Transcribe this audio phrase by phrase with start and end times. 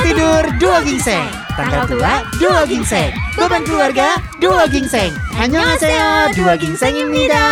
[0.00, 7.44] tidur dua gingseng Tanggal tua dua gingseng Beban keluarga dua gingseng Annyeonghaseyo dua gingseng입니다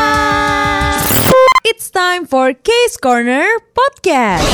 [1.65, 4.45] It's time for Case Corner Podcast.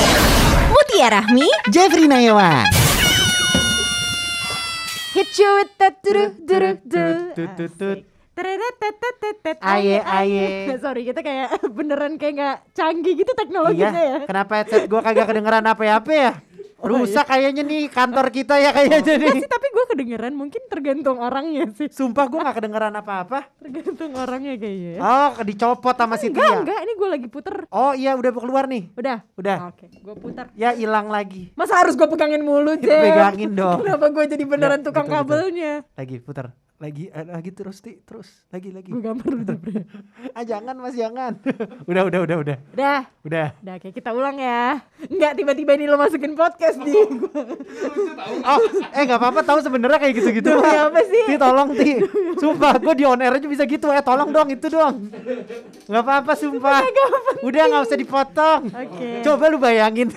[0.66, 2.66] Mutia Rahmi Jeffrey Nayawan
[5.14, 7.98] Hit you with that duru duru duru Tut-tut-tut.
[8.30, 9.60] Tereretetetetet.
[9.60, 10.72] Aye, aye.
[10.80, 15.26] Sorry kita kayak beneran kayak nggak canggih gitu teknologinya ya Iya kenapa headset gue kagak
[15.28, 16.30] kedengeran apa-apa ya
[16.85, 19.41] Rusak kayaknya nih kantor kita ya kayaknya nih.
[19.41, 21.89] sih tapi gue kedengeran mungkin tergantung orangnya sih.
[21.89, 23.49] Sumpah gue gak kedengeran apa-apa.
[23.57, 25.01] Tergantung orangnya kayaknya ya.
[25.01, 26.57] Oh dicopot sama si Enggak Tia.
[26.61, 27.55] enggak ini gue lagi puter.
[27.73, 28.93] Oh iya udah keluar nih.
[28.93, 29.17] Udah?
[29.33, 29.57] Udah.
[29.73, 31.49] Oke gue putar Ya hilang lagi.
[31.57, 33.81] Masa harus gue pegangin mulu Jeff Pegangin dong.
[33.81, 35.49] Kenapa gue jadi beneran tukang betul, betul.
[35.49, 35.73] kabelnya?
[35.97, 38.03] Lagi putar Lagi eh, lagi terus Ti.
[38.03, 38.91] Terus Lagi lagi.
[38.91, 39.57] Gue gambar udah
[40.35, 41.39] Ah jangan mas jangan.
[41.89, 42.57] Udah udah udah udah.
[42.75, 42.99] Udah.
[43.23, 43.47] Udah.
[43.63, 44.83] Udah kayak kita ulang ya.
[45.07, 46.91] Enggak tiba-tiba ini lo masukin podcast nih
[48.51, 48.59] Oh
[48.91, 50.51] eh gak apa-apa tahu sebenarnya kayak gitu-gitu.
[50.51, 50.91] Pak.
[50.91, 51.23] apa sih?
[51.31, 51.91] Ti tolong Ti.
[52.43, 53.87] Sumpah gue di on air aja bisa gitu.
[53.95, 55.07] Eh tolong dong itu dong
[55.87, 56.83] Gak apa-apa sumpah.
[57.39, 58.61] Udah gak usah dipotong.
[58.75, 59.23] Oke.
[59.23, 60.11] Coba lu bayangin.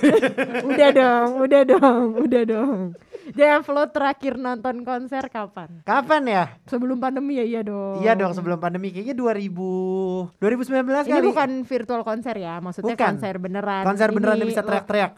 [0.67, 2.98] Udah dong, udah dong, udah dong.
[3.33, 5.83] Jeff lo terakhir nonton konser kapan?
[5.83, 6.45] Kapan ya?
[6.65, 8.01] Sebelum pandemi ya iya dong.
[8.01, 13.09] Iya dong sebelum pandemi Kayaknya 2000 2019 Ini kali bukan virtual konser ya, maksudnya Bukan.
[13.15, 13.83] konser beneran.
[13.84, 15.12] Konser beneran Ini bisa lo- teriak-teriak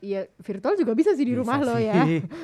[0.00, 1.86] ya virtual juga bisa sih di Bisa rumah lo sih.
[1.86, 2.02] ya.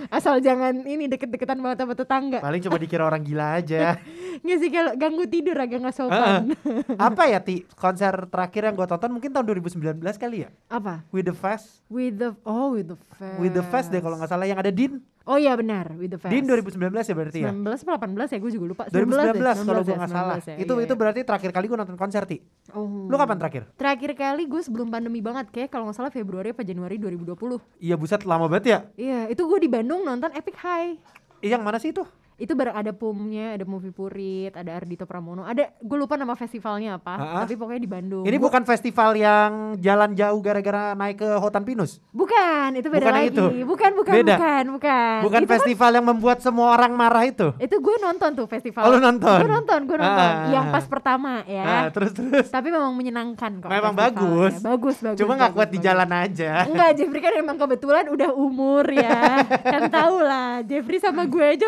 [0.09, 2.39] Asal jangan ini deket-deketan banget sama tetangga.
[2.41, 3.97] Paling cuma dikira orang gila aja
[4.45, 6.53] Nggak sih kalau ganggu tidur agak nggak sopan.
[7.09, 7.65] Apa ya Ti?
[7.73, 11.07] Konser terakhir yang gue tonton mungkin tahun 2019 kali ya Apa?
[11.09, 13.39] With the Fest With the oh with the fest.
[13.39, 16.21] With the Fest deh kalau nggak salah yang ada Din Oh iya benar, with the
[16.23, 16.31] fest.
[16.31, 17.51] Din 2019 ya berarti ya?
[17.51, 18.39] 19 apa 18 ya?
[18.39, 18.83] Gue juga lupa.
[18.87, 20.37] 2019 deh, kalau 19 gue ya, nggak salah.
[20.39, 22.39] 19 ya, itu iya, itu berarti terakhir kali gue nonton konser Ti.
[22.71, 23.11] Oh.
[23.11, 23.63] lu kapan terakhir?
[23.75, 27.59] Terakhir kali gue sebelum pandemi banget kayak kalau nggak salah Februari apa Januari 2020.
[27.83, 28.79] iya buset lama banget ya?
[28.95, 30.95] Iya, itu gue di Bandung nonton Epic High.
[31.43, 35.73] Yang mana sih itu Itu bareng ada Pumnya, ada Movie Purit, ada Ardito Pramono, ada
[35.75, 37.39] gue lupa nama festivalnya apa, Ah, ah.
[37.41, 38.23] tapi pokoknya di Bandung.
[38.23, 43.03] ini Gua- bukan festival yang jalan jauh gara-gara naik ke Hotan Pinus bukan, itu beda
[43.03, 43.29] Bukan lagi.
[43.31, 43.45] itu?
[43.65, 44.35] Bukan, bukan, Beda?
[44.35, 45.19] bukan, bukan.
[45.23, 48.83] bukan Itu kan- festival yang membuat semua orang marah itu itu gue nonton tuh festival.
[48.83, 49.39] Oh, lu nonton?
[49.39, 50.29] Gue nonton, gue nonton.
[50.29, 50.53] Ah.
[50.53, 51.65] Yang pas pertama ya.
[51.65, 53.71] nah, terus terus Tapi memang menyenangkan kok.
[53.71, 54.61] Memang bagus.
[54.61, 55.17] Bagus, bagus.
[55.17, 59.41] cuma nggak bagus, kuat di jalan aja Enggak, Jeffrey kan emang kebetulan udah umur ya.
[59.73, 61.65] kan tau lah, Jeffrey sama gue aja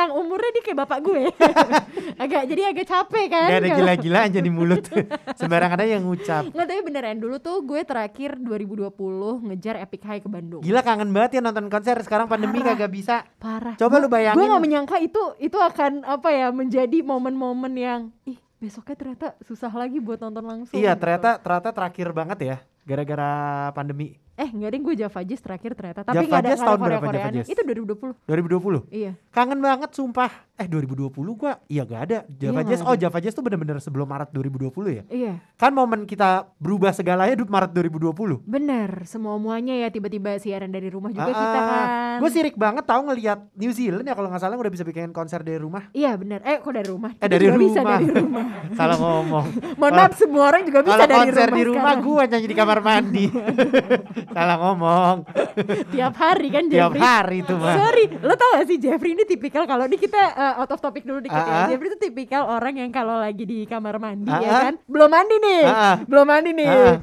[0.00, 1.22] rentang umurnya dia kayak bapak gue.
[2.24, 3.48] agak jadi agak capek kan.
[3.52, 4.80] Gak ada gila-gilaan jadi mulut
[5.40, 8.88] sembarangan aja yang ngucap Nggak, tapi beneran dulu tuh gue terakhir 2020
[9.52, 10.62] ngejar Epic High ke Bandung.
[10.64, 12.72] Gila kangen banget ya nonton konser sekarang pandemi Parah.
[12.72, 13.76] kagak bisa Parah.
[13.76, 14.40] Coba lu bayangin.
[14.40, 19.72] Gue gak menyangka itu itu akan apa ya menjadi momen-momen yang ih besoknya ternyata susah
[19.72, 20.76] lagi buat nonton langsung.
[20.76, 21.00] Iya gitu.
[21.04, 22.56] ternyata ternyata terakhir banget ya
[22.88, 23.32] gara-gara
[23.76, 26.00] pandemi Eh nggak deh gue Java Jazz terakhir ternyata.
[26.00, 27.48] Tapi Java nggak ada, Jazz tahun berapa Korea Java Jazz?
[27.52, 28.16] Itu 2020.
[28.24, 29.12] 2020 Iya.
[29.28, 32.92] Kangen banget sumpah Eh 2020 gua Iya gak ada Java Iya, Jazz Oh.
[32.92, 35.32] Java Jazz tuh bener-bener sebelum Maret 2020 ya Iya.
[35.56, 40.86] Kan momen kita berubah segalanya di Maret 2020 Bener, semua muanya ya tiba-tiba siaran dari
[40.86, 41.86] rumah juga kita kan.
[42.18, 45.40] Gue sirik banget tahu ngelihat New Zealand ya kalau nggak salah udah bisa bikin konser
[45.40, 47.16] dari rumah Iya bener, eh kok dari rumah?
[47.16, 48.44] Eh dari rumah bisa dari rumah.
[48.70, 52.46] Salah ngomong Mohon maaf semua orang juga bisa dari konser rumah di rumah gue nyanyi
[52.46, 53.24] di kamar mandi
[54.34, 55.16] Salah ngomong
[55.90, 57.00] Tiap hari kan Tiap Jeffrey.
[57.00, 60.49] hari tuh mah Sorry, lo tau gak sih Jeffrey ini tipikal kalau ini kita uh,
[60.54, 61.56] out of topic dulu dikit Ah, ah.
[61.66, 61.74] ya.
[61.74, 64.60] Jeffrey itu tipikal orang yang kalau lagi di kamar mandi Ah, ya ah.
[64.64, 65.96] kan, belum mandi nih, Ah, ah.
[66.02, 66.96] belum mandi nih, Ah, ah.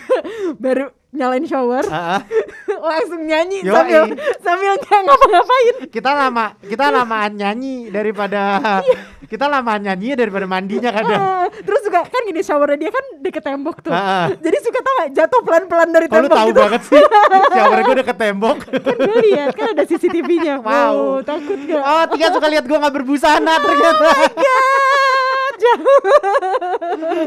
[0.64, 2.20] baru nyalain shower, Ah, ah.
[2.88, 3.74] langsung nyanyi Yoi.
[3.74, 4.02] sambil
[4.38, 5.74] sambil nggak ngapa-ngapain.
[5.90, 8.78] kita lama kita lamaan nyanyi daripada
[9.26, 13.42] kita lamaan nyanyi daripada mandinya kadang Ah, terus juga kan gini showernya dia kan deket
[13.42, 13.90] tembok tuh.
[13.90, 14.26] Ah, ah.
[14.32, 16.60] Jadi suka tau gak jatuh pelan-pelan dari lu tembok tahu gitu.
[16.62, 17.00] banget sih
[17.54, 20.54] shower gue deket tembok kan gue lihat kan ada CCTV-nya.
[20.60, 20.70] Wow.
[20.70, 21.82] Wow, takut gak?
[21.82, 26.02] Oh Tika suka lihat gue gak berbusana ternyata God, jauh.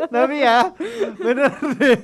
[0.08, 0.72] Tapi ya
[1.16, 2.00] bener deh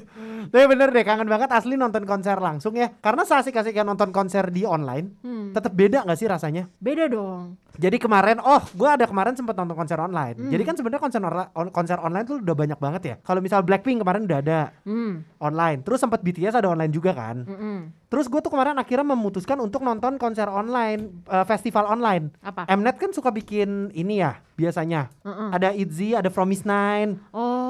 [0.48, 4.64] Tapi bener deh kangen banget asli nonton konser langsung ya Karena seasik-asiknya nonton konser di
[4.64, 6.72] online Hmm, Tetap beda gak sih rasanya?
[6.76, 7.60] beda dong.
[7.72, 10.50] Jadi kemarin, oh gue ada kemarin sempet nonton konser online Hmm.
[10.50, 13.60] Jadi kan sebenarnya konser, orla- on- konser online tuh udah banyak banget ya Kalau misal
[13.62, 17.80] Blackpink kemarin udah ada Hmm, online Terus sempet BTS ada online juga kan mm-mm.
[18.06, 22.68] Terus gue tuh kemarin akhirnya memutuskan untuk nonton konser online eh, Festival online Apa?
[22.70, 25.50] Mnet kan suka bikin ini ya biasanya Mm-mm.
[25.50, 27.69] Ada ITZY, ada Fromis Nine Oh,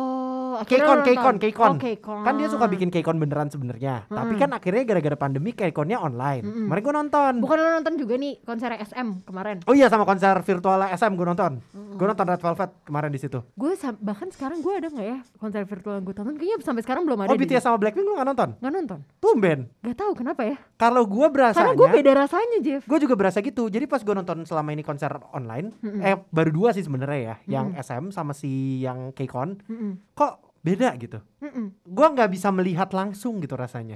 [0.60, 1.38] akhirnya K-Con, lo K-Con, nonton.
[1.40, 1.70] K-Con.
[1.70, 2.24] Oh, K-Con.
[2.28, 4.06] Kan dia suka bikin K-Con beneran sebenarnya.
[4.12, 6.44] Tapi kan akhirnya gara-gara pandemi K-Connya online.
[6.44, 6.66] Mm-mm.
[6.68, 7.34] Kemarin gue nonton.
[7.40, 9.64] Bukan lo nonton juga nih konser SM kemarin.
[9.66, 11.52] Oh iya sama konser virtual SM gue nonton.
[11.72, 11.96] Mm-mm.
[11.96, 13.40] Gue nonton Red Velvet kemarin di situ.
[13.56, 13.74] Gue
[14.04, 16.36] bahkan sekarang gue ada nggak ya konser virtual yang gue tonton?
[16.36, 17.30] Kayaknya sampai sekarang belum ada.
[17.32, 18.50] Oh BTS sama Blackpink lu gak nonton?
[18.60, 19.00] Nggak nonton.
[19.24, 19.60] Tumben.
[19.80, 20.58] Gak tahu kenapa ya.
[20.76, 22.84] Kalau gue berasanya Karena gue beda rasanya Jeff.
[22.84, 23.72] Gue juga berasa gitu.
[23.72, 25.72] Jadi pas gue nonton selama ini konser online,
[26.02, 29.92] eh baru dua sih sebenarnya ya, yang SM sama si yang K-Con, Mm-mm.
[30.18, 31.20] kok beda gitu.
[31.40, 31.72] Mm-mm.
[31.82, 33.96] Gue nggak bisa melihat langsung gitu rasanya.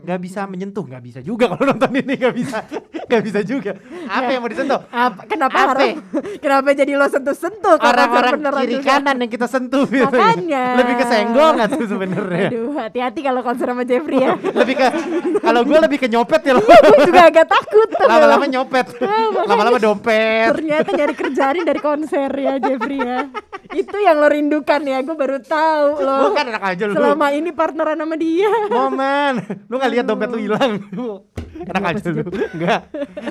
[0.00, 2.64] Nggak bisa menyentuh, nggak bisa juga kalau nonton ini nggak bisa,
[3.08, 3.76] nggak bisa juga.
[4.06, 4.80] Apa yang mau disentuh?
[4.88, 5.68] Apa, kenapa Apa?
[5.70, 5.90] harus
[6.44, 8.88] kenapa jadi lo sentuh-sentuh Orang-orang kiri juga?
[8.90, 10.08] kanan yang kita sentuh gitu.
[10.08, 10.64] Makanya.
[10.80, 12.48] Lebih ke senggol nggak tuh sebenarnya?
[12.48, 14.32] Aduh, hati-hati kalau konser sama Jeffrey ya.
[14.32, 14.86] lebih ke
[15.38, 16.64] kalau gue lebih ke nyopet ya loh.
[16.64, 17.88] gue juga agak takut.
[18.00, 20.48] Lama-lama nyopet, Ah, lama-lama dompet.
[20.50, 23.28] Ternyata nyari kerjaan dari konser ya Jeffrey ya.
[23.70, 26.16] Itu yang lo rindukan ya, gue baru tahu lo.
[26.28, 26.94] Bukan enak aja lu.
[26.94, 28.50] Selama ini partneran sama dia.
[28.68, 29.32] Momen,
[29.66, 30.72] lu nggak lihat dompet lu hilang.
[31.62, 32.22] Enak aja lu.
[32.26, 32.80] Enggak.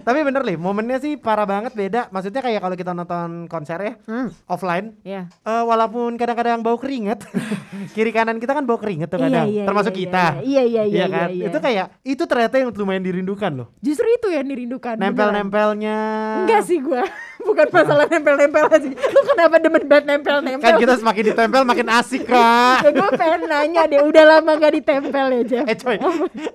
[0.01, 2.07] Tapi bener nih, momennya sih parah banget beda.
[2.09, 4.31] Maksudnya kayak kalau kita nonton konser ya, Hmm.
[4.45, 5.27] offline, Ya.
[5.41, 7.27] eh, walaupun kadang-kadang bau keringet,
[7.95, 10.25] kiri kanan kita kan bau keringet tuh kadang, Iya, iya, termasuk iya, kita.
[10.41, 11.05] Iya iya iya.
[11.07, 11.27] kan?
[11.29, 11.45] iya, iya.
[11.51, 13.67] Itu kayak itu ternyata yang lumayan dirindukan loh.
[13.79, 14.95] Justru itu yang dirindukan.
[14.95, 15.97] Nempel-nempelnya.
[16.45, 17.03] Enggak sih gua.
[17.47, 18.93] Bukan masalah nempel-nempel sih.
[18.93, 20.65] Lu kenapa demen banget nempel-nempel?
[20.65, 22.77] Kan kita semakin ditempel makin asik kak.
[22.85, 25.65] ya gue pengen nanya deh, udah lama gak ditempel ya Jeff?
[25.65, 25.97] Eh coy,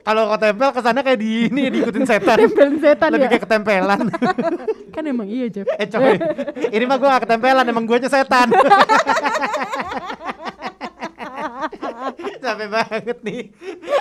[0.03, 2.37] kalau kau tempel ke sana kayak di ini diikutin setan.
[2.38, 3.31] Tempelin setan Lebih ya?
[3.35, 3.99] kayak ketempelan.
[4.94, 5.67] Kan emang iya Jeff.
[5.67, 6.15] eh coy,
[6.73, 8.49] ini mah gua gak ketempelan, emang guanya setan.
[12.47, 13.43] Capek banget nih.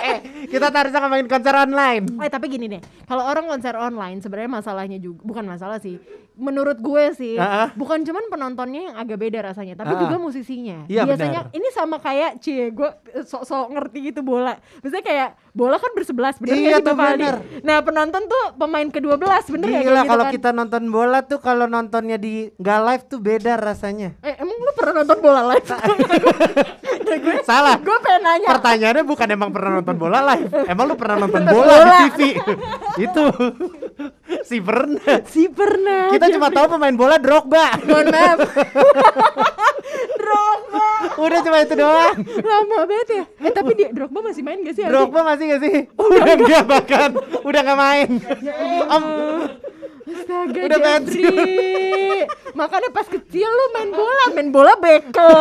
[0.06, 0.18] Eh,
[0.52, 2.06] kita tarik sama main konser online.
[2.22, 5.98] Eh tapi gini deh, kalau orang konser online sebenarnya masalahnya juga bukan masalah sih.
[6.36, 7.72] Menurut gue sih, ah.
[7.72, 10.00] bukan cuman penontonnya yang agak beda rasanya, tapi ah.
[10.04, 10.84] juga musisinya.
[10.84, 11.56] Iya, Biasanya benar.
[11.56, 12.90] ini sama kayak cie, gue
[13.24, 14.60] sok-sok ngerti gitu bola.
[14.84, 16.92] Misalnya kayak bola kan bersebelas, bener Iya Aldi?
[16.92, 17.34] bener.
[17.64, 19.16] Nah penonton tuh pemain ke-12
[19.48, 20.34] bener ya Gila gitu kalau kan?
[20.36, 24.12] kita nonton bola tuh kalau nontonnya di nggak live tuh beda rasanya.
[24.20, 25.66] Eh emang lu pernah nonton bola live?
[27.06, 27.78] Nah, gue, Salah.
[27.78, 28.48] gue nanya.
[28.50, 31.86] Pertanyaannya bukan emang pernah nonton bola live, emang lu pernah nonton bola, bola.
[31.86, 32.20] di TV?
[33.06, 33.24] Itu
[34.42, 35.14] si pernah.
[35.22, 36.10] Si pernah.
[36.10, 37.78] Kita cuma tahu pemain bola Drogba.
[37.86, 38.38] Mohon maaf.
[40.16, 40.86] Drogba.
[41.16, 42.16] Udah cuma itu doang.
[42.42, 43.24] Lama banget ya.
[43.46, 44.84] Eh tapi dia Drogba masih main gak sih?
[44.84, 45.76] Drogba masih gak sih?
[45.94, 48.08] Udah enggak bahkan, udah nggak main.
[48.86, 49.04] Om,
[50.06, 52.30] Astaga Udah Jeffrey.
[52.54, 55.34] Makanya pas kecil lu main bola, main bola bekel.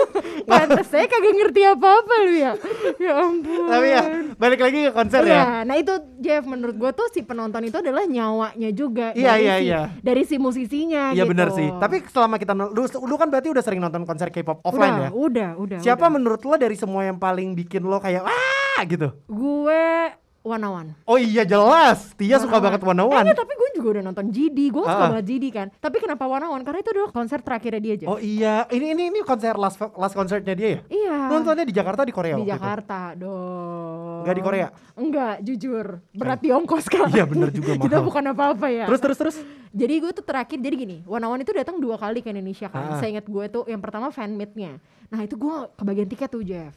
[0.50, 2.52] Pantes saya kagak ngerti apa-apa lu ya.
[3.00, 3.66] Ya ampun.
[3.66, 4.02] tapi ya
[4.36, 5.32] balik lagi ke konser ya.
[5.32, 9.42] Iya, nah itu Jeff menurut gua tuh si penonton itu adalah nyawanya juga Iya, dari
[9.42, 9.80] iya, si, iya.
[10.00, 11.30] dari si musisinya Iya gitu.
[11.32, 11.68] benar sih.
[11.80, 15.10] Tapi selama kita lu, lu kan berarti udah sering nonton konser K-pop offline udah, ya.
[15.10, 15.78] udah, udah.
[15.80, 16.12] Siapa udah.
[16.12, 19.08] menurut lo dari semua yang paling bikin lo kayak wah gitu?
[19.26, 20.90] Gue one on one.
[21.04, 23.24] Oh iya jelas, Tia suka banget one on Eh, one.
[23.24, 25.10] enggak, tapi gue juga udah nonton GD, gue suka Ah.
[25.10, 25.66] banget GD kan.
[25.74, 26.62] Tapi kenapa one on one?
[26.62, 28.06] Karena itu adalah konser terakhirnya dia aja.
[28.06, 30.80] Oh iya, ini ini ini konser last last konsernya dia ya?
[30.86, 31.16] Iya.
[31.28, 32.54] Nontonnya di Jakarta di Korea di waktu itu?
[32.56, 34.20] Jakarta dong.
[34.22, 34.66] Nggak di Korea?
[34.94, 35.86] Enggak, jujur.
[36.10, 37.08] Berat di ongkos kan.
[37.10, 38.06] Iya, bener juga, Kita mahal.
[38.06, 38.84] bukan apa-apa ya.
[38.86, 39.36] Terus terus terus.
[39.70, 42.66] Jadi gue tuh terakhir jadi gini, One on One itu datang dua kali ke Indonesia
[42.66, 42.72] Ah.
[42.72, 42.98] kan.
[42.98, 44.80] Saya ingat gue tuh yang pertama fan meet-nya.
[45.06, 46.74] Nah itu gue kebagian tiket tuh Jeff.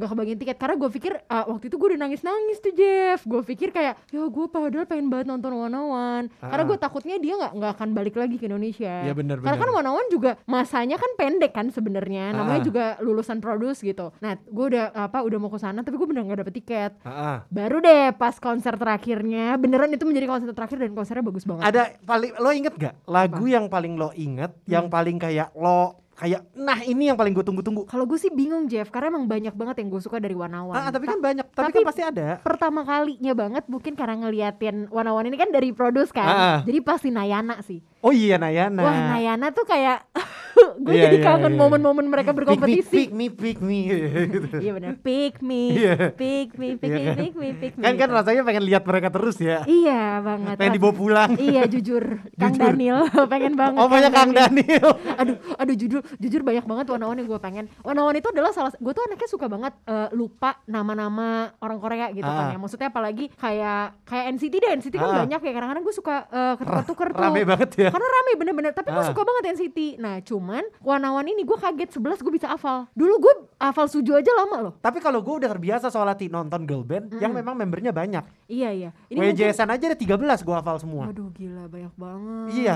[0.00, 3.20] Gak kebagian tiket karena gue pikir ah, waktu itu gue udah nangis-nangis tuh Jeff.
[3.22, 6.26] Gue pikir kayak ya gue padahal pengen banget nonton One on One.
[6.40, 6.66] Karena Ah.
[6.66, 9.04] gue takutnya dia nggak nggak akan balik lagi ke Indonesia.
[9.04, 9.68] Iya, bener, Karena kan.
[9.70, 12.32] One on One juga masanya kan pendek kan sebenarnya.
[12.32, 12.64] Namanya Ah.
[12.64, 14.08] juga lulusan produce gitu.
[14.18, 16.92] Nah gue udah apa udah mau ke sana tapi gue bener nggak dapet tiket.
[17.02, 21.64] Ah, Baru deh pas konser terakhirnya beneran itu menjadi konser terakhir dan konsernya bagus banget.
[21.66, 24.92] Ada paling lo inget gak lagu yang paling lo inget, yang Hmm.
[24.92, 27.88] paling kayak lo kayak nah ini yang paling gue tunggu-tunggu.
[27.88, 30.76] Kalau gue sih bingung Jeff, karena emang banyak banget yang gue suka dari Wanawan.
[30.76, 32.28] Ah, tapi Ta- kan banyak, tapi, tapi- kan pasti ada.
[32.40, 36.58] pertama kalinya banget mungkin karena ngeliatin Wanawan ini kan dari produce kan, Ah, ah.
[36.62, 37.80] jadi pasti Nayana sih.
[38.00, 38.80] Oh iya Nayana.
[38.80, 40.04] Wah Nayana tuh kayak
[40.80, 41.60] gue Iya, jadi iya, kangen iya.
[41.60, 42.88] momen-momen mereka Pick me, berkompetisi.
[42.90, 43.80] pick me, pick me.
[44.64, 45.94] Iya benar, pick me, Iya.
[46.10, 47.82] pick me, pick Iya me, pick me, pick me.
[47.82, 48.16] Kan kan gitu.
[48.16, 49.62] rasanya pengen lihat mereka terus ya.
[49.62, 50.56] Iya banget.
[50.56, 51.30] Pengen dibawa pulang.
[51.34, 52.04] Iya jujur,
[52.40, 52.54] Kang.
[52.54, 53.76] Daniel pengen banget.
[53.76, 54.88] Oh banyak Kang Daniel.
[55.12, 58.88] aduh aduh jujur jujur banyak banget warna-warna yang gue pengen warna-warna itu adalah salah gue
[58.90, 62.50] tuh anaknya suka banget eh, lupa nama-nama orang Korea gitu kan Ah.
[62.50, 65.18] ya maksudnya apalagi kayak kayak NCT deh NCT kan Ah.
[65.20, 67.88] banyak ya kadang-kadang gue suka eh, ketukar-tukar tuh Rame banget ya.
[67.88, 69.06] karena rame bener-bener tapi gue Ah.
[69.06, 73.34] suka banget NCT nah cuman warna-warna ini gue kaget 11 gue bisa hafal dulu gue
[73.56, 77.12] hafal suju aja lama loh Tapi kalau gue udah terbiasa soal hati nonton girl band
[77.16, 78.22] yang memang membernya banyak.
[78.46, 81.04] iya iya ini mungkin- WJSN aja ada 13 gue hafal semua.
[81.06, 82.48] Waduh gila banyak banget.
[82.52, 82.74] Iya.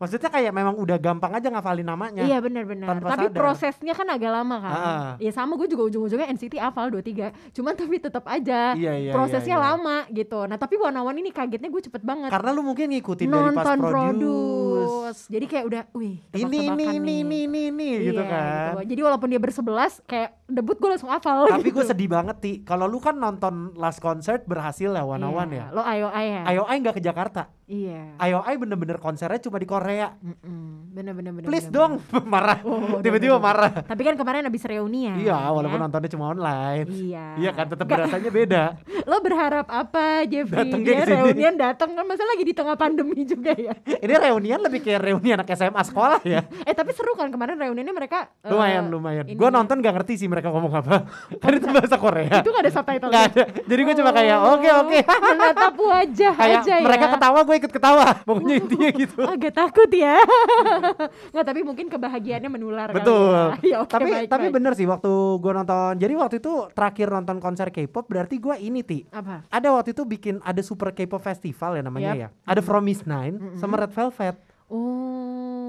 [0.00, 2.24] Maksudnya kayak memang udah gampang aja ngafalin namanya.
[2.24, 2.88] Iya benar-benar.
[3.04, 3.36] Tapi sadar.
[3.36, 4.72] prosesnya kan agak lama kan.
[4.72, 5.10] Ah.
[5.20, 7.52] Ya sama gue juga ujung-ujungnya NCT hafal 23.
[7.52, 9.68] Cuman tapi tetap aja Iya, iya, prosesnya iya, iya.
[9.76, 10.40] lama gitu.
[10.48, 12.32] Nah tapi Wanawan ini kagetnya gue cepet banget.
[12.32, 15.20] Karena lu mungkin ngikutin dari pas Nonton produce.
[15.28, 18.80] Jadi kayak udah, wih Ini ini ini ini ini ini gitu Iya, kan.
[18.88, 21.44] Jadi walaupun dia bersebelas, kayak debut gue langsung hafal.
[21.44, 21.76] Tapi gitu.
[21.76, 22.52] gue sedih banget ti.
[22.64, 25.66] Kalau lu kan nonton last concert berhasil ya one Iya, ya.
[25.76, 26.42] Lo ayo ayo ya.
[26.56, 27.52] IOI nggak ke Jakarta.
[27.70, 28.18] Iya.
[28.18, 30.10] IOI bener-bener konsernya cuma di Korea.
[30.18, 30.90] Mm-mm.
[30.90, 31.14] Bener,
[31.46, 31.92] Please bener, dong,
[32.26, 32.58] marah.
[32.60, 33.70] Oh, Tiba-tiba marah.
[33.72, 33.86] bener.
[33.86, 35.14] Tapi kan kemarin abis reunian.
[35.16, 35.82] Iya, walaupun ya.
[35.86, 36.90] nontonnya cuma online.
[36.90, 37.26] Iya.
[37.38, 38.62] Iya kan, tetap berasanya beda.
[39.10, 40.66] Lo berharap apa Jeffrey?
[40.66, 41.14] Dateng Dia ke sini.
[41.14, 43.70] reunian datang kan masa lagi di tengah pandemi juga ya.
[44.04, 46.42] Ini reunian lebih kayak reuni anak SMA sekolah ya.
[46.66, 49.24] Eh tapi seru kan kemarin reuniannya mereka eh, Lumayan, lumayan.
[49.24, 51.06] ini- Gue nonton gak ngerti sih mereka ngomong apa.
[51.38, 52.42] Kan itu bahasa Korea.
[52.42, 53.42] Itu gak ada subtitle Gak ada.
[53.62, 54.98] Jadi gue cuma kayak oke oke.
[55.06, 58.16] Menatap wajah Kayak aja ya mereka ketawa gue ikut ketawa.
[58.28, 59.20] Pokoknya intinya gitu.
[59.36, 60.16] Agak takut ya
[61.32, 63.32] Nggak tapi mungkin kebahagiaannya menular kali Betul.
[63.60, 63.76] ya.
[63.76, 64.54] Ya, oke, tapi baik, tapi baik.
[64.56, 65.92] bener sih waktu gue nonton.
[66.00, 69.04] Jadi waktu itu terakhir nonton konser K-pop berarti gue ini ti.
[69.12, 69.44] Apa?
[69.52, 72.22] Ada waktu itu bikin ada Super K-pop Festival ya namanya Yap.
[72.22, 72.28] ya.
[72.48, 74.36] Ada Promise Nine sama Red Velvet.
[74.70, 75.09] Oh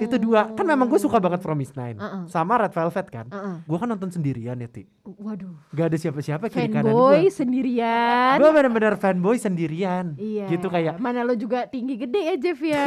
[0.01, 0.49] Itu dua.
[0.51, 1.97] Kan memang gue suka banget Promise Nine.
[1.97, 2.23] Uh-uh.
[2.25, 3.25] Sama Red Velvet kan.
[3.29, 3.61] Uh-uh.
[3.63, 4.89] Gue kan nonton sendirian ya ti.
[5.05, 7.29] Waduh Gak ada siapa-siapa kiri kanan Fanboy gue.
[7.29, 10.17] sendirian Gue bener-bener fanboy sendirian.
[10.17, 10.97] Iya Gitu kayak.
[10.97, 12.83] Mana lo juga tinggi gede ya Jeff ya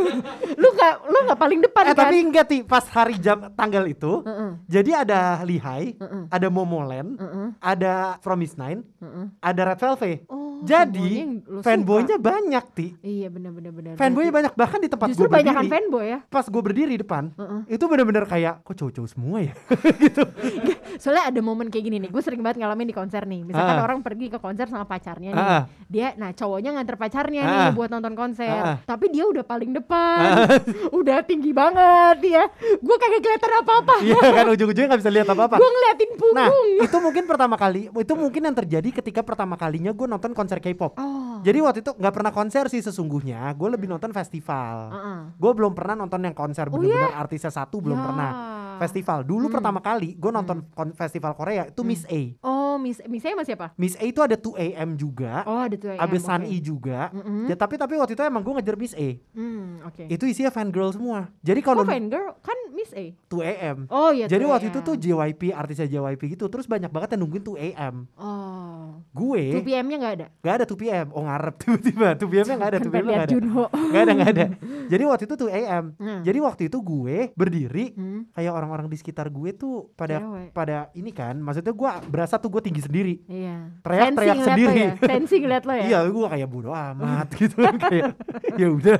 [0.62, 3.84] Lu gak, lu gak paling depan Eh kan tapi enggak ti pas hari jam tanggal
[3.84, 4.24] itu.
[4.24, 4.50] Heeh.
[4.66, 6.22] Jadi ada Lihai, Heeh.
[6.32, 7.46] ada Momoland, Heeh.
[7.60, 9.26] ada Promise Nine, Heeh.
[9.42, 10.18] ada Red Velvet.
[10.32, 12.86] Oh, Jadi yang lu fanboynya banyak ti.
[12.98, 15.70] Iya bener-bener bener Fanboynya banyak bahkan di tempat Justru gue banyak berdiri.
[15.70, 17.60] fanboy ya Pas gue berdiri depan, Heeh.
[17.72, 19.52] itu bener-bener kayak kok cowok-cowok semua ya
[20.04, 20.22] gitu.
[21.02, 23.42] Soalnya ada momen kayak gini nih, gue sering banget ngalamin di konser nih.
[23.42, 23.84] Misalkan Ah.
[23.84, 25.62] orang pergi ke konser sama pacarnya nih, Ah.
[25.84, 27.50] dia, nah cowoknya nganter pacarnya Ah.
[27.66, 28.76] nih buat nonton konser, Ah.
[28.80, 30.46] tapi dia udah paling depan,
[30.98, 32.48] udah tinggi banget dia.
[32.78, 33.94] Gue kagak kelihatan apa-apa.
[34.00, 35.56] Iya kan ujung-ujungnya nggak bisa lihat apa-apa.
[35.56, 36.68] Gue ngeliatin Nah, punggung.
[36.80, 40.94] itu mungkin pertama kali, itu mungkin yang terjadi ketika pertama kalinya gue nonton konser K-pop.
[40.94, 41.42] Oh.
[41.42, 44.76] Jadi waktu itu nggak pernah konser sih sesungguhnya, gue lebih nonton festival.
[44.88, 45.18] Heeh.
[45.34, 48.04] Gue belum pernah nonton yang konser Oh bener-bener artisnya satu belum Ya.
[48.04, 48.30] pernah.
[48.76, 52.20] Festival dulu pertama kali gue nonton kon- festival Korea itu Miss A.
[52.40, 53.72] Oh, Miss, misalnya masih apa?
[53.74, 55.88] Miss A itu ada 2 AM juga, Oh, ada tuh.
[55.90, 56.52] ada AM, Sun oke.
[56.52, 57.08] E juga.
[57.08, 57.48] Mm-mm.
[57.48, 59.08] Ya tapi tapi waktu itu emang gue ngejar Miss A.
[59.32, 60.04] Hmm, oke.
[60.06, 61.32] Itu isinya fan girl semua.
[61.40, 63.16] Jadi kalau fangirl kan Miss A.
[63.26, 63.76] 2 AM.
[63.88, 64.28] Oh iya.
[64.28, 67.56] Jadi 2 waktu itu tuh JYP artisnya JYP gitu terus banyak banget yang nungguin 2
[67.66, 68.04] AM.
[68.14, 69.00] Oh.
[69.10, 70.26] Gue 2 PM-nya nggak ada.
[70.36, 71.06] gak ada 2 PM.
[71.10, 73.32] Oh ngarep tiba-tiba 2 PM nya gak ada 2 Kan PM nya pengen lihat gak
[73.32, 73.64] ada.
[73.86, 74.44] Gak ada gak ada.
[74.86, 75.84] Jadi waktu itu 2 AM.
[75.96, 76.20] Hmm.
[76.22, 78.28] Jadi waktu itu gue berdiri Hmm.
[78.30, 80.48] kayak orang-orang di sekitar gue tuh pada Cewek.
[80.52, 83.72] pada ini kan maksudnya gue berasa tuh gue tinggi sendiri Iya.
[83.80, 84.76] Teriak-teriak sendiri.
[84.76, 84.92] ya?
[85.00, 85.84] Fancy ngeliat lo ya?
[85.86, 88.12] iya gue kayak bodo amat gitu kan kayak
[88.54, 88.98] ya udah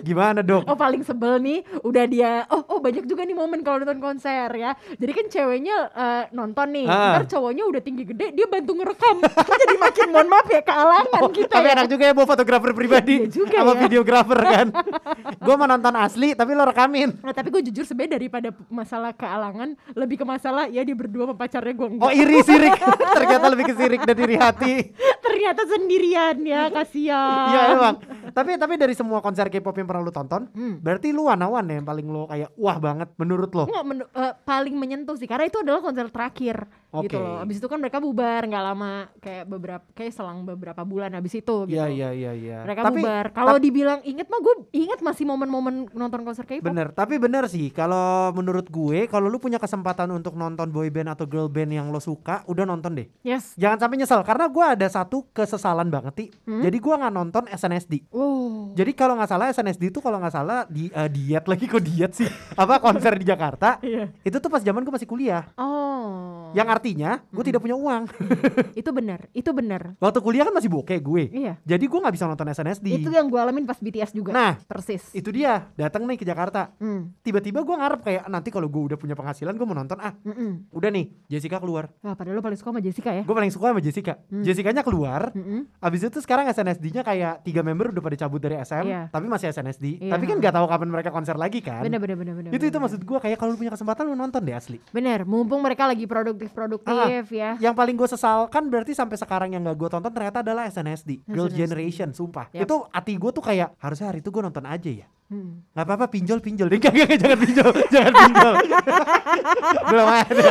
[0.00, 3.80] gimana dong Oh paling sebel nih udah dia oh oh banyak juga nih momen kalau
[3.80, 4.72] nonton konser ya.
[4.90, 7.14] Jadi kan ceweknya eh, nonton nih, Ah.
[7.14, 9.16] ntar cowoknya udah tinggi gede dia bantu ngerekam.
[9.54, 11.74] Jadi makin mohon maaf ya kealangan kita tapi ya.
[11.74, 13.80] enak juga ya bawa fotografer pribadi Iya juga sama ya.
[13.80, 14.66] videografer kan
[15.36, 19.68] gue mau nonton asli tapi lo rekamin Nah, tapi gue jujur sebenarnya daripada masalah kealangan
[19.92, 22.02] lebih ke masalah ya dia berdua sama pacarnya gue enggak.
[22.02, 22.74] oh iri sirik
[23.12, 24.74] ternyata lebih ke sirik dan iri hati
[25.16, 27.46] Ternyata sendirian ya kasihan.
[27.48, 27.94] iya emang
[28.30, 30.78] tapi tapi dari semua konser K-pop yang pernah lu tonton Hmm.
[30.78, 33.64] berarti lu wanawan ya yang paling lo kayak wah banget menurut lo?
[33.66, 36.64] Enggak men- eh, paling menyentuh sih karena itu adalah konser terakhir
[37.02, 37.24] gitu Oke.
[37.24, 37.42] loh.
[37.42, 41.56] Abis itu kan mereka bubar nggak lama kayak beberapa kayak selang beberapa bulan abis itu
[41.66, 41.74] gitu.
[41.74, 43.24] iya iya iya iya Mereka tapi bubar.
[43.34, 46.70] Kalau dibilang inget mah gue inget masih momen-momen nonton konser K-pop.
[46.70, 51.10] Bener, tapi bener sih kalau menurut gue kalau lu punya kesempatan untuk nonton boy band
[51.18, 53.08] atau girl band yang lo suka, udah nonton deh.
[53.26, 53.56] Yes.
[53.58, 56.26] Jangan sampai nyesel karena gue ada satu kesesalan banget ti.
[56.46, 56.62] Hmm?
[56.62, 58.06] Jadi gue nggak nonton SNSD.
[58.14, 58.70] Oh.
[58.76, 62.12] Jadi kalau nggak salah SNSD itu kalau nggak salah di eh, diet lagi kok diet
[62.14, 62.28] sih.
[62.60, 63.78] Apa konser di Jakarta?
[63.80, 64.12] Iya.
[64.22, 65.48] Itu tuh pas zaman gue masih kuliah.
[65.58, 66.50] Oh.
[66.54, 68.04] Yang artinya gue tidak punya uang.
[68.80, 69.96] itu benar, itu benar.
[69.96, 71.32] Waktu kuliah kan masih bokeh gue.
[71.32, 71.56] Iya.
[71.64, 73.00] Jadi gue nggak bisa nonton SNSD.
[73.00, 74.36] Itu yang gue alamin pas BTS juga.
[74.36, 75.08] Nah, persis.
[75.16, 76.76] itu dia datang nih ke Jakarta.
[76.76, 77.08] Hmm.
[77.24, 80.12] Tiba-tiba gue ngarep kayak nanti kalau gue udah punya penghasilan gue mau nonton ah.
[80.28, 80.68] Mm-mm.
[80.76, 81.88] Udah nih Jessica keluar.
[82.04, 83.24] Wah, padahal lo paling suka sama Jessica ya.
[83.24, 84.20] Gue paling suka sama Jessica.
[84.28, 85.32] Jessicanya keluar.
[85.32, 85.64] Mm-mm.
[85.80, 89.08] Abis itu sekarang SNSD-nya kayak tiga member udah pada cabut dari SM, Iya.
[89.08, 90.04] tapi masih SNSD.
[90.04, 90.12] Iya.
[90.12, 91.80] Tapi kan nggak tahu kapan mereka konser lagi kan.
[91.80, 92.50] Bener bener bener bener.
[92.52, 94.76] itu itu bener, maksud gue kayak kalau punya kesempatan lu nonton deh asli.
[94.92, 96.73] Bener, mumpung mereka lagi produktif produktif
[97.30, 97.50] ya.
[97.60, 101.46] Yang paling gue sesalkan berarti sampai sekarang yang gak gue tonton ternyata adalah SNSD, Girl
[101.46, 101.58] SNSD.
[101.60, 102.50] Generation, sumpah.
[102.50, 102.66] Yap.
[102.66, 105.06] Itu hati gue tuh kayak harusnya hari itu gue nonton aja ya.
[105.34, 105.66] Hmm.
[105.74, 108.54] Gak apa-apa pinjol pinjol deh, Enggak, enggak, jangan pinjol, jangan pinjol.
[109.90, 110.46] Belum ada.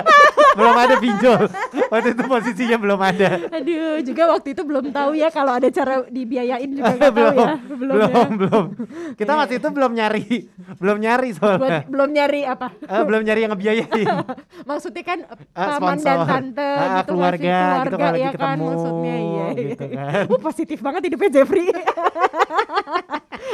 [0.53, 1.41] belum ada pinjol.
[1.87, 3.29] Waktu itu posisinya belum ada.
[3.47, 7.33] Aduh, juga waktu itu belum tahu ya kalau ada cara dibiayain juga nggak tahu belum,
[7.39, 7.55] ya.
[7.71, 8.23] belum, ya.
[8.27, 8.65] belum,
[9.15, 10.27] Kita waktu itu belum nyari,
[10.75, 11.79] belum nyari Buat soalnya.
[11.87, 12.67] belum nyari apa?
[12.75, 14.07] Eh, belum nyari yang ngebiayain.
[14.69, 15.19] Maksudnya kan
[15.53, 16.27] Ah, paman dan sponsor.
[16.27, 17.07] tante Ah, gitu sih?
[17.07, 19.45] keluarga, gitu keluarga kalau ya kan ketemu, maksudnya iya.
[19.55, 20.23] gitu kan.
[20.27, 21.65] Uh, positif banget hidupnya Jeffrey.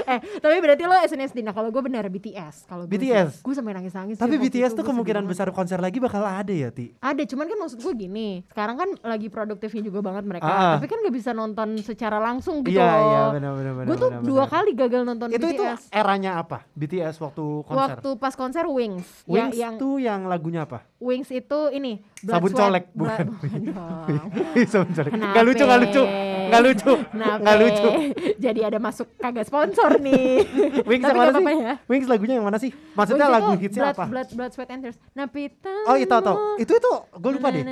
[0.10, 1.39] eh, tapi berarti lo SNSD.
[1.39, 2.66] Nah, kalau gue benar BTS.
[2.66, 3.39] Kalau BTS?
[3.39, 4.16] gue sampai nangis-nangis.
[4.16, 6.98] sih Tapi BTS itu, tuh kemungkinan besar konser lagi bakal ada ya, Ti.
[6.98, 8.42] Ada, cuman kan maksud gue gini.
[8.48, 10.48] Sekarang kan lagi produktifnya juga banget mereka.
[10.48, 10.74] Ah.
[10.75, 13.86] Tapi kan gak bisa nonton secara langsung gitu Iya, iya, benar benar benar.
[13.86, 14.54] Gue tuh benar, dua benar.
[14.56, 15.82] kali gagal nonton Itu itu BTS.
[15.92, 16.58] eranya apa?
[16.72, 17.78] BTS waktu konser.
[17.80, 19.08] Waktu pas konser Wings.
[19.25, 20.82] Wings ya, yang tuh yang lagunya apa?
[20.98, 23.62] Wings itu ini Sabun Sweat- colek, Blood- bukan.
[23.72, 24.28] bukan.
[24.72, 25.12] Sabun colek.
[25.13, 26.01] Nggak lucu, nggak lucu,
[26.50, 27.89] nggak lucu, nggak lucu.
[28.46, 30.41] Jadi ada masuk kagak sponsor nih.
[30.89, 31.46] Wings yang mana sih?
[31.46, 31.75] ya.
[31.86, 32.72] Wings lagunya yang mana sih?
[32.94, 34.03] Maksudnya Wings lagu hitsnya blood, apa?
[34.08, 34.98] Blood, blood, Sweat and Tears.
[35.13, 35.74] Napita.
[35.86, 36.36] Oh itu tau.
[36.58, 37.63] Itu itu gue lupa deh.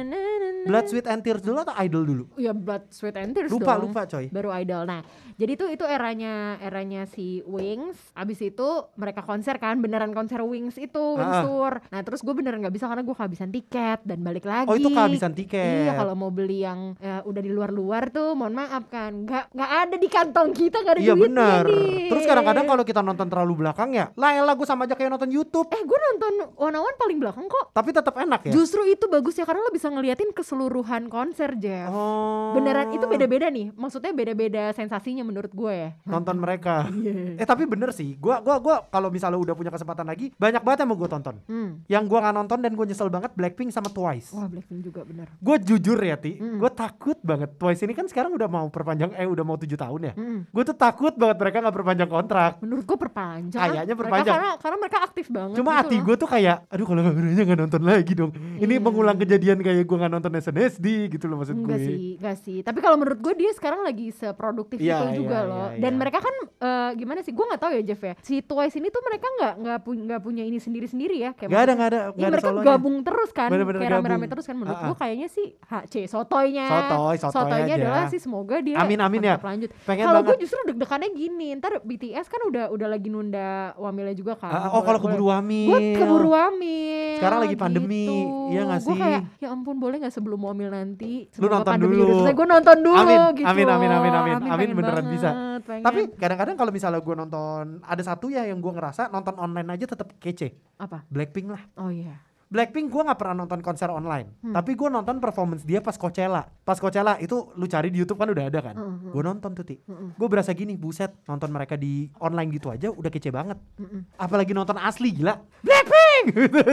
[0.67, 2.23] Blood, Sweat and Tears dulu atau Idol dulu?
[2.35, 3.89] Ya Blood, Sweat and Tears Lupa, dong.
[3.89, 4.27] lupa, coy.
[4.27, 4.83] Baru Idol.
[4.83, 4.99] Nah,
[5.33, 7.95] jadi itu itu eranya eranya si Wings.
[8.13, 11.43] Abis itu mereka konser kan, beneran konser Wings itu, Wings Ah.
[11.43, 11.73] tour.
[11.87, 14.67] Nah, terus gue beneran nggak bisa karena gue kehabisan tiket dan balik lagi.
[14.67, 15.87] Oh itu kehabisan tiket.
[15.87, 19.71] Iya, kalau mau beli yang eh, udah di luar-luar tuh, mohon maaf kan, nggak nggak
[19.71, 22.07] ada di kantong kita, nggak ada Iya nih.
[22.07, 25.29] Terus kadang-kadang kalau kita nonton terlalu belakang ya, lah elah gue sama aja kayak nonton
[25.29, 25.67] YouTube.
[25.69, 27.71] eh gue nonton One on One paling belakang kok.
[27.71, 28.53] Tapi tetap enak ya.
[28.53, 31.87] Justru itu bagus ya karena lo bisa ngeliatin keseluruhan konser Jeff.
[31.89, 32.53] Oh.
[32.53, 33.71] Beneran itu beda-beda nih.
[33.73, 35.89] Maksudnya beda-beda sensasinya menurut gue ya.
[36.03, 36.87] Nonton mereka.
[36.89, 37.37] Iya.
[37.37, 40.83] Eh tapi bener sih, gua gua gua kalau misalnya udah punya kesempatan lagi, banyak banget
[40.83, 41.35] yang mau gue tonton.
[41.45, 41.81] Hmm.
[41.85, 44.33] Yang gua nggak nonton dan gue nyesel banget Blackpink sama Twice.
[44.33, 45.27] Wah Blackpink juga bener.
[45.37, 46.59] Gue jujur ya Ti, Mm.
[46.59, 50.01] gue takut banget Twice ini kan sekarang udah mau perpanjang, eh udah mau tujuh tahun
[50.03, 50.13] ya.
[50.13, 50.39] Mm.
[50.47, 52.51] Gue tuh takut banget mereka nggak perpanjang kontrak.
[52.59, 53.61] Menurut gue perpanjang.
[53.61, 54.33] Kayaknya Mereka perpanjang.
[54.33, 55.55] karena karena mereka aktif banget.
[55.55, 58.31] Cuma gitu hati gue tuh kayak, aduh kalau nggak nggak nonton lagi dong.
[58.57, 58.81] Ini Iya.
[58.81, 61.85] mengulang kejadian kayak gue nggak nonton SNSD gitu loh maksud Enggak gue.
[61.85, 62.57] sih, enggak sih.
[62.59, 65.67] Tapi kalau menurut gue dia sekarang lagi seproduktif Iya, itu juga iya, loh.
[65.69, 65.99] iya, Dan iya.
[65.99, 67.31] mereka kan eh, gimana sih?
[67.31, 68.13] Gue nggak tahu ya Jeff ya.
[68.19, 71.31] Si Twice ini tuh mereka nggak nggak pu- nggak punya ini sendiri-sendiri ya.
[71.31, 72.65] Kayak Gak ada nggak ada Iya nggak ada mereka solonya.
[72.67, 74.55] gabung terus kan, Bener-bener kayak rame-rame terus kan.
[74.55, 74.87] Menurut Ah, ah.
[74.87, 76.67] gue kayaknya sih HC sotoynya.
[76.67, 77.83] Sotoy, sotoy Sotoynya aja.
[77.83, 79.35] adalah sih semoga dia Amin, amin ya.
[79.37, 79.69] lanjut.
[79.83, 84.33] Pengen Kalau gue justru deg-degannya gini, ntar BTS kan udah udah lagi nunda Wamilnya juga
[84.39, 84.51] kan.
[84.51, 85.67] Ah, oh kalau keburu wamil.
[85.67, 87.19] Gue keburu wamil.
[87.19, 88.07] Sekarang lagi pandemi,
[88.49, 88.99] iya nggak Gue sih?
[88.99, 91.27] kayak ya ampun boleh nggak sebelum wamil nanti.
[91.35, 92.23] Lu nonton pandemi dulu.
[92.23, 93.47] gue nonton dulu Amin, gitu.
[93.47, 94.35] amin, amin, amin, amin.
[94.37, 95.29] Amin, pengen beneran bisa.
[95.33, 95.83] banget, pengen.
[95.83, 99.85] Tapi kadang-kadang kalau misalnya gue nonton ada satu ya yang gue ngerasa nonton online aja
[99.89, 100.53] tetap kece.
[100.77, 101.01] apa?
[101.09, 101.63] Blackpink lah.
[101.75, 102.21] Oh iya.
[102.47, 104.53] Blackpink gue nggak pernah nonton konser online, Hmm.
[104.53, 106.47] tapi gue nonton performance dia pas Coachella.
[106.61, 108.71] Pas Coachella itu lu cari di YouTube kan udah ada kan.
[108.73, 109.09] Mm-mm.
[109.09, 109.75] Gue nonton tuh ti.
[109.77, 110.13] Mm-mm.
[110.13, 113.59] Gue berasa gini, buset nonton mereka di online gitu aja udah kece banget.
[113.75, 114.07] Mm-mm.
[114.15, 115.35] Apalagi nonton asli gila.
[115.59, 116.25] Blackpink.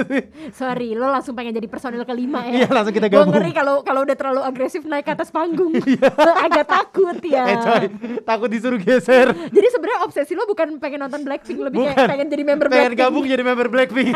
[0.55, 2.69] Sorry, lo langsung pengen jadi personil kelima Iya ya.
[2.71, 3.35] langsung kita Gue gabung.
[3.35, 5.75] ngeri kalau kalau udah terlalu agresif naik ke atas panggung.
[6.45, 7.45] Agak takut ya.
[7.45, 7.85] Eh coy,
[8.23, 9.35] takut disuruh geser.
[9.35, 11.93] Jadi sebenarnya obsesi lo bukan pengen nonton Blackpink, lebih Bukan.
[11.93, 13.03] kayak pengen jadi member Pengen Blackpink.
[13.03, 14.15] gabung jadi member Blackpink.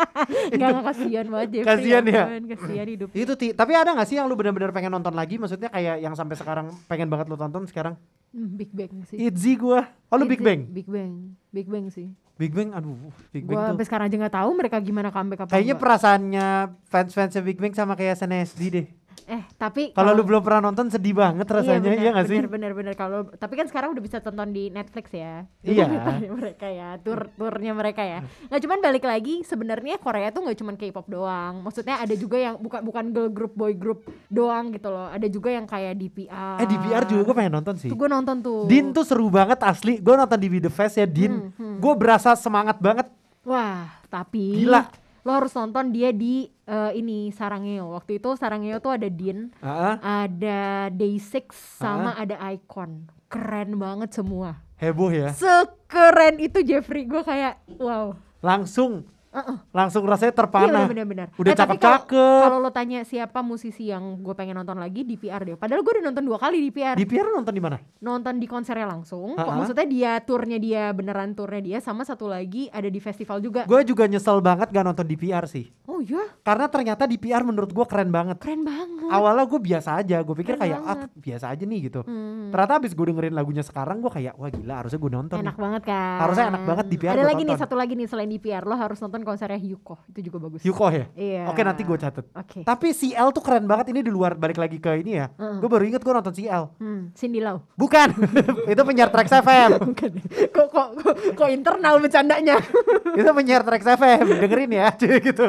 [0.54, 1.68] Enggak kasihan banget Jeffrey.
[1.74, 2.22] Kasihan ya?
[2.54, 3.08] Kasihan hidup.
[3.10, 3.46] itu ti.
[3.50, 5.34] Tapi ada gak sih yang lu benar-benar pengen nonton lagi?
[5.36, 7.98] Maksudnya kayak yang sampai sekarang pengen banget lu tonton sekarang?
[8.30, 9.18] Hmm, Big Bang sih.
[9.18, 9.90] Itzy gua.
[10.10, 10.70] Oh lu Big Bang?
[10.70, 11.34] Big Bang.
[11.50, 12.14] Big Bang sih.
[12.34, 12.98] Big Bang, aduh,
[13.30, 13.66] Big Bang tuh.
[13.70, 16.46] sampai sekarang aja nggak tahu mereka gimana comeback apa Kayaknya perasaannya
[16.90, 18.86] fans-fansnya Big Bang sama kayak SNSD deh.
[19.24, 22.38] Eh, tapi Kalau lu belum pernah nonton sedih banget rasanya, iya, gak sih?
[22.44, 25.48] Bener bener kalau tapi kan sekarang udah bisa tonton di Netflix ya.
[25.64, 25.86] Iya.
[26.38, 28.20] Mereka ya, tur turnya mereka ya.
[28.52, 31.64] Nggak cuman balik lagi sebenarnya Korea tuh nggak cuman K-pop doang.
[31.64, 35.08] Maksudnya ada juga yang bukan bukan girl group boy group doang gitu loh.
[35.08, 36.60] Ada juga yang kayak DPR.
[36.60, 37.88] Eh di PR juga gue pengen nonton sih.
[37.88, 38.60] Tuh gue nonton tuh.
[38.68, 39.98] Din tuh seru banget asli.
[39.98, 41.50] Gue nonton di The Fest ya Din.
[41.56, 43.08] Hmm, Gue berasa semangat banget.
[43.44, 44.88] Wah, tapi Gila.
[45.24, 47.92] lo harus nonton dia di eh, ini Sarangeo.
[47.92, 53.06] Waktu itu Sarangeo tuh ada Din, Ah, ada Day6 sama ada Icon.
[53.28, 54.60] Keren banget semua.
[54.74, 55.30] heboh ya.
[55.32, 58.12] Sekeren itu Jeffrey, gue kayak wow.
[58.42, 59.56] Langsung, Uh-uh.
[59.70, 60.80] langsung rasanya Iya terpana.
[60.86, 61.26] bener-bener.
[61.34, 62.40] Udah Eh, tapi cakep-cakep.
[62.40, 65.54] kalau- lo tanya siapa musisi yang gue pengen nonton lagi di PR deh.
[65.54, 66.94] Padahal gue udah nonton dua kali di PR.
[66.94, 67.76] Di PR nonton di mana?
[67.98, 69.34] nonton di konsernya langsung.
[69.34, 69.56] Kok Ha-ha.
[69.56, 73.64] maksudnya dia turnya dia beneran turnya dia sama satu lagi ada di festival juga.
[73.64, 75.66] Gue juga nyesel banget gak nonton di PR sih.
[75.84, 78.38] Oh iya, Karena ternyata di PR menurut gue keren banget.
[78.38, 79.10] keren banget.
[79.10, 82.00] Awalnya gue biasa aja, gue pikir Keren kayak ah biasa aja nih gitu.
[82.02, 82.48] Hmm.
[82.48, 85.36] Ternyata abis gue dengerin lagunya sekarang gue kayak wah gila harusnya gue nonton.
[85.36, 85.60] Enak nih.
[85.60, 86.16] banget kan.
[86.20, 87.62] Harusnya enak banget di PR Ada lagi nih tonton.
[87.64, 90.60] satu lagi nih selain di PR lo harus nonton konsernya Yuko, itu juga bagus.
[90.62, 91.08] Yuko ya?
[91.16, 91.48] Iya.
[91.48, 92.26] Oke nanti gue catet.
[92.30, 92.62] Oke.
[92.62, 95.32] Tapi CL tuh keren banget ini di luar balik lagi ke ini ya.
[95.34, 95.58] Heeh.
[95.58, 96.64] Gue baru inget gue nonton CL.
[96.78, 97.64] Hmm, Cindy Lau.
[97.74, 98.12] Bukan,
[98.72, 99.70] itu penyiar Trax FM.
[99.90, 100.10] Bukan.
[100.52, 102.60] kok, kok, kok, kok internal bercandanya?
[103.18, 105.46] itu penyiar Trax FM, dengerin ya, gitu.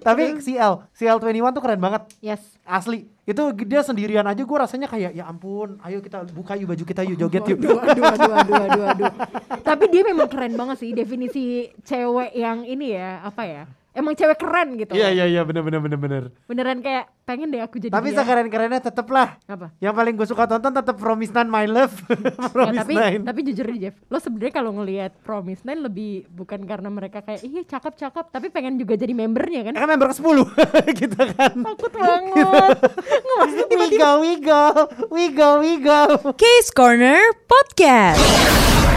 [0.00, 2.40] Tapi CL, CL21 tuh keren banget, yes.
[2.64, 3.17] asli.
[3.28, 7.04] Itu dia sendirian aja gue rasanya kayak ya ampun, ayo kita buka yuk baju kita
[7.04, 7.60] yuk joget yuk.
[7.60, 9.12] Aduh, aduh, aduh, aduh, aduh, aduh.
[9.68, 13.62] Tapi dia memang keren banget sih definisi cewek yang ini ya, apa ya?
[13.98, 14.94] Emang cewek keren gitu.
[14.94, 16.22] Iya iya iya bener bener bener bener.
[16.46, 18.16] Beneran kayak pengen deh aku jadi Tapi dia.
[18.16, 19.36] sekeren kerennya tetep lah.
[19.44, 19.74] apa?
[19.76, 21.94] Yang paling gue suka tonton tetep Promise Nine My Love.
[22.38, 23.22] Ya, Promise tapi Nine.
[23.24, 27.42] tapi jujur nih Jeff, lo sebenarnya kalau ngelihat Promise Nine lebih bukan karena mereka kayak
[27.42, 29.72] iya cakep cakep, tapi pengen juga jadi membernya kan?
[29.74, 30.46] Ya kan member ke 10
[31.00, 31.52] gitu kan.
[31.66, 32.76] Takut banget.
[33.18, 34.62] Nggak maksudnya We go, we go,
[35.08, 36.00] we go, we go.
[36.34, 38.22] Case Corner Podcast.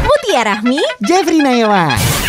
[0.02, 2.21] Mutia Rahmi Jeffrey Nayawan.